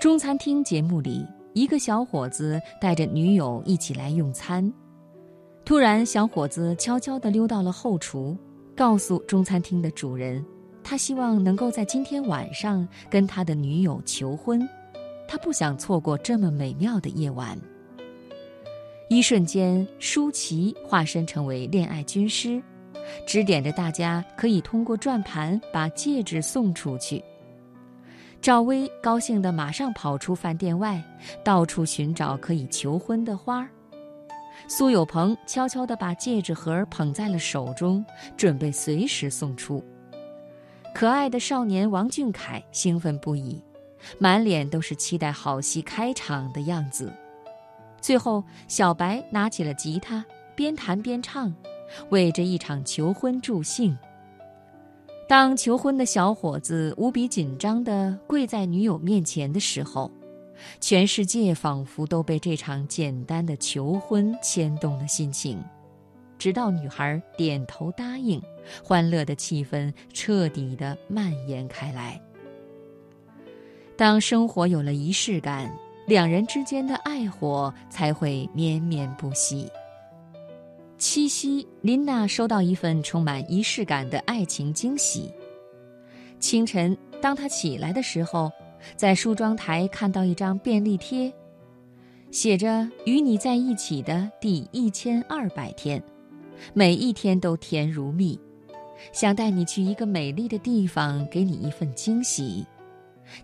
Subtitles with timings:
[0.00, 4.72] 中餐厅节目里，一个小伙子带着女友一起来用餐，
[5.64, 8.36] 突然，小伙子悄悄地溜到了后厨，
[8.76, 10.44] 告诉中餐厅的主人，
[10.84, 14.68] 他希望能够在今天晚上跟他的女友求婚，
[15.26, 17.58] 他不想错过这么美妙的夜晚。
[19.08, 22.62] 一瞬间，舒淇化身成为恋爱军师，
[23.26, 27.20] 指点着大家可以通过转盘把戒指送出去。
[28.40, 31.02] 赵薇高兴地马上跑出饭店外，
[31.44, 33.68] 到处寻找可以求婚的花儿。
[34.68, 38.04] 苏有朋悄悄地把戒指盒捧在了手中，
[38.36, 39.84] 准备随时送出。
[40.94, 43.62] 可爱的少年王俊凯兴奋不已，
[44.18, 47.12] 满脸都是期待好戏开场的样子。
[48.00, 51.54] 最后，小白拿起了吉他，边弹边唱，
[52.10, 53.96] 为这一场求婚助兴。
[55.28, 60.10] 当求婚的小伙子无比紧张地跪在女友面前的时候，
[60.80, 65.62] 全世界仿佛都被这场简单的求婚牵动了心情。
[66.38, 68.40] 直到女孩点头答应，
[68.82, 72.18] 欢乐的气氛彻底地蔓延开来。
[73.98, 75.70] 当生活有了仪式感。
[76.06, 79.68] 两人之间的爱火才会绵绵不息。
[80.98, 85.30] 七夕，琳娜收到一份充满仪式感的爱情惊喜。
[86.40, 88.50] 清晨，当她起来的时候，
[88.96, 91.32] 在梳妆台看到一张便利贴，
[92.32, 96.02] 写着“与你在一起的第一千二百天，
[96.74, 98.36] 每一天都甜如蜜，
[99.12, 102.66] 想带你去一个美丽的地方，给你一份惊喜。”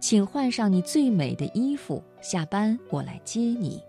[0.00, 3.80] 请换上你最美的衣服，下班我来接你。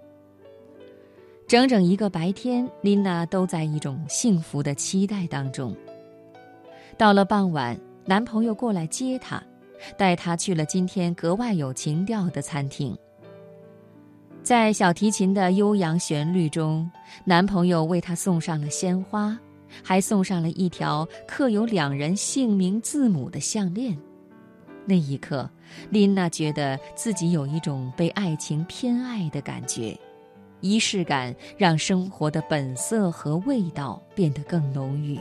[1.48, 5.76] 整整一个白天，琳娜都在一种幸福的期待当中。
[6.98, 9.42] 到了傍晚，男朋友过来接她，
[9.96, 12.98] 带她去了今天格外有情调的餐厅。
[14.42, 16.90] 在小提琴的悠扬旋律中，
[17.24, 19.38] 男朋友为她送上了鲜花，
[19.84, 23.96] 还送上了一条刻有两人姓名字母的项链。
[24.84, 25.48] 那一刻，
[25.92, 29.96] 琳娜觉得自己有一种被爱情偏爱的感觉，
[30.62, 35.20] 仪式感让生活的本色和味道变得更浓郁。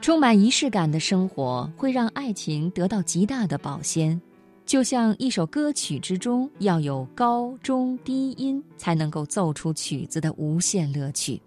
[0.00, 4.20] 充满仪式感的生活会让爱情得到极大的保鲜，
[4.66, 11.40] 就像一首歌曲之中要有高中低音才能够奏出曲子的无限乐趣。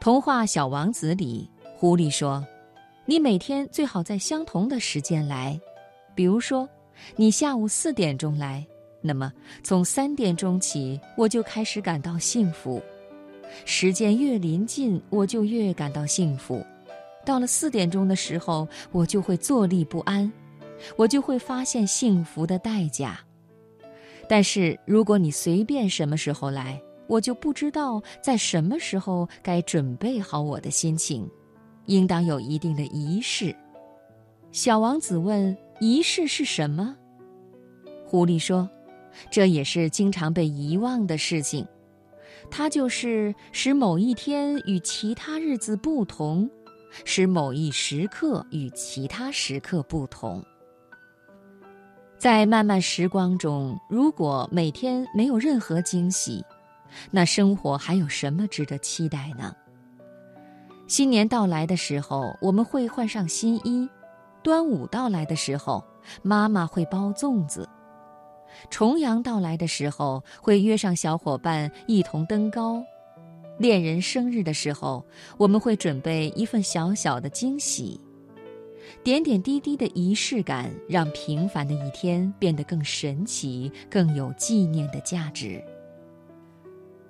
[0.00, 2.44] 童话《小王子》里，狐狸说。
[3.06, 5.58] 你每天最好在相同的时间来，
[6.14, 6.68] 比如说，
[7.16, 8.64] 你下午四点钟来，
[9.00, 12.82] 那么从三点钟起我就开始感到幸福。
[13.64, 16.64] 时间越临近，我就越感到幸福。
[17.24, 20.30] 到了四点钟的时候，我就会坐立不安，
[20.96, 23.20] 我就会发现幸福的代价。
[24.28, 31.28] 但是如果你随便什么时候来，我就不知道在什么时候该准备好我的心情。
[31.86, 33.54] 应当有一定的仪式。
[34.52, 36.94] 小王子问：“仪式是什么？”
[38.06, 38.68] 狐狸说
[39.30, 41.66] ：“这也是经常被遗忘的事情。
[42.50, 46.50] 它就是使某一天与其他日子不同，
[47.04, 50.44] 使某一时刻与其他时刻不同。
[52.18, 56.44] 在漫漫时光中，如果每天没有任何惊喜，
[57.10, 59.54] 那生活还有什么值得期待呢？”
[60.88, 63.88] 新年到来的时候，我们会换上新衣；
[64.42, 65.84] 端午到来的时候，
[66.20, 67.64] 妈妈会包粽子；
[68.68, 72.82] 重阳到来的时候，会约上小伙伴一同登高；
[73.58, 75.04] 恋人生日的时候，
[75.38, 78.00] 我们会准备一份小小的惊喜。
[79.04, 85.62] 点点滴滴的仪式感，让平凡的一天变得更神奇，更有纪念的价值。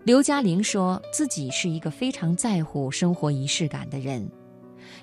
[0.04, 4.26] 刘嘉玲说自己是一个非常在乎生活仪式感的人，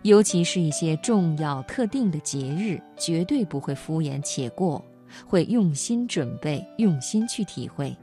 [0.04, 4.84] 尤其是一些重要特定的节日，绝对不会敷衍且过，
[5.26, 7.96] 会用心准备，用心去体会，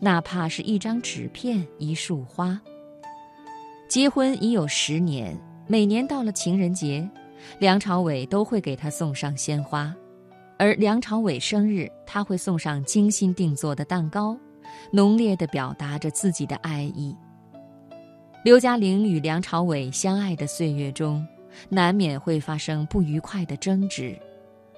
[0.00, 2.60] 哪怕是一张纸片、一束花。
[3.88, 7.08] 结婚已有十年，每年到了情人节，
[7.58, 9.94] 梁朝伟都会给她送上鲜花，
[10.58, 14.36] 而梁朝伟生日，他会送上精心定做的蛋糕。
[14.90, 17.16] 浓烈地表达着自己的爱意。
[18.44, 21.24] 刘嘉玲与梁朝伟相爱的岁月中，
[21.68, 24.18] 难免会发生不愉快的争执，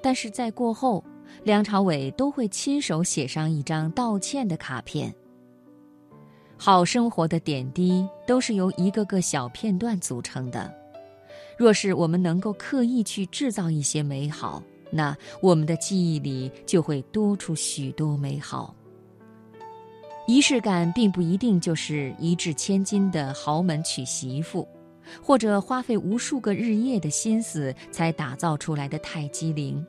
[0.02, 1.02] 但是在过后，
[1.44, 5.14] 梁朝伟都会亲手写上一张道歉的卡片。
[6.56, 10.72] 好生活的点滴都是由一个个小片段组成的，
[11.56, 18.74] 若是我们能够刻意去制造一些美好，那我们的记忆里就会多出许多美好。
[20.26, 24.66] 仪式感并不一定就是一掷千金的豪门娶媳妇，
[25.22, 29.82] 或者花费无数个日夜的心思才打造出来的泰姬陵。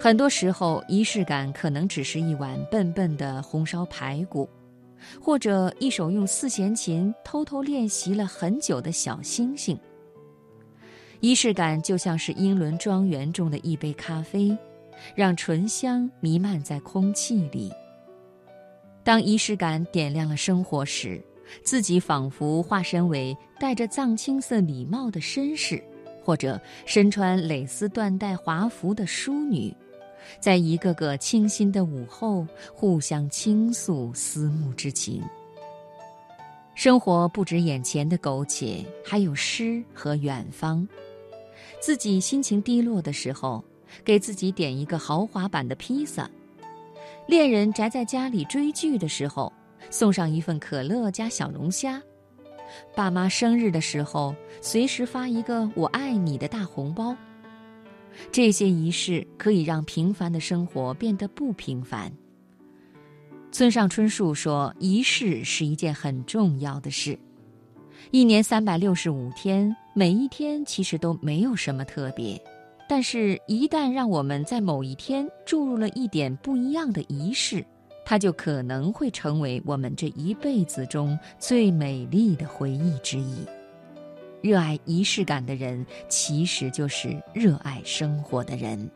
[0.00, 4.48] 很多时候，仪式感可能只是一碗笨笨的红烧排骨，
[5.20, 9.76] 或者一首用四弦琴偷偷练习了很久的小星星。
[11.18, 14.56] 仪式感就像是英伦庄园中的一杯咖啡，
[15.16, 17.72] 让醇香弥漫在空气里。
[19.02, 21.20] 当仪式感点亮了生活时，
[21.64, 25.82] 自己仿佛化身为戴着藏青色礼帽的绅士，
[26.22, 29.74] 或者身穿蕾丝缎带华服的淑女，
[30.40, 35.22] 在一个个清新的午后，互相倾诉思慕之情。
[36.74, 40.86] 生活不止眼前的苟且，还有诗和远方。
[41.80, 43.64] 自己心情低落的时候，
[44.04, 46.30] 给自己点一个豪华版的披萨；
[47.26, 49.52] 恋人宅在家里追剧的时候，
[49.90, 52.00] 送上一份可乐加小龙虾；
[52.94, 57.16] 爸妈生日的时候，随时发一个“我爱你”的大红包。
[58.30, 62.12] 这些仪式可以让平凡的生活变得不平凡。
[63.50, 67.18] 村上春树说：“仪式是一件很重要的事。”
[68.10, 72.40] 一年三百六十五天，每一天其实都没有什么特别，
[72.88, 77.64] 但是，一旦让我们在某一天注入了一点不一样的仪式，
[78.04, 83.44] 它就可能会成为我们这一辈子中最美丽的回忆之一。
[84.40, 88.90] 热爱仪式感的人，其实就是热爱生活的人。